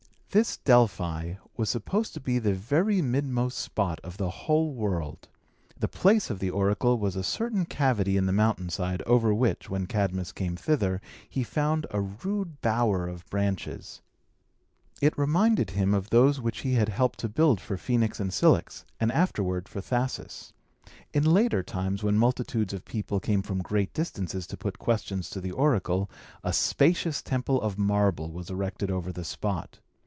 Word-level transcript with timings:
This 0.33 0.55
Delphi 0.55 1.33
was 1.57 1.69
supposed 1.69 2.13
to 2.13 2.21
be 2.21 2.39
the 2.39 2.53
very 2.53 3.01
midmost 3.01 3.57
spot 3.57 3.99
of 4.01 4.15
the 4.15 4.29
whole 4.29 4.73
world. 4.73 5.27
The 5.77 5.89
place 5.89 6.29
of 6.29 6.39
the 6.39 6.49
oracle 6.49 6.97
was 6.97 7.17
a 7.17 7.21
certain 7.23 7.65
cavity 7.65 8.15
in 8.15 8.27
the 8.27 8.31
mountain 8.31 8.69
side, 8.69 9.01
over 9.01 9.33
which, 9.33 9.69
when 9.69 9.87
Cadmus 9.87 10.31
came 10.31 10.55
thither, 10.55 11.01
he 11.29 11.43
found 11.43 11.85
a 11.91 11.99
rude 11.99 12.61
bower 12.61 13.09
of 13.09 13.25
branches. 13.29 14.01
It 15.01 15.17
reminded 15.17 15.71
him 15.71 15.93
of 15.93 16.11
those 16.11 16.39
which 16.39 16.59
he 16.61 16.75
had 16.75 16.87
helped 16.87 17.19
to 17.19 17.27
build 17.27 17.59
for 17.59 17.75
Phoenix 17.75 18.17
and 18.21 18.31
Cilix, 18.31 18.85
and 19.01 19.11
afterward 19.11 19.67
for 19.67 19.81
Thasus. 19.81 20.53
In 21.13 21.25
later 21.25 21.61
times, 21.61 22.03
when 22.03 22.17
multitudes 22.17 22.71
of 22.71 22.85
people 22.85 23.19
came 23.19 23.41
from 23.41 23.61
great 23.61 23.93
distances 23.93 24.47
to 24.47 24.55
put 24.55 24.79
questions 24.79 25.29
to 25.31 25.41
the 25.41 25.51
oracle, 25.51 26.09
a 26.41 26.53
spacious 26.53 27.21
temple 27.21 27.61
of 27.61 27.77
marble 27.77 28.31
was 28.31 28.49
erected 28.49 28.89
over 28.89 29.11
the 29.11 29.25
spot. 29.25 29.79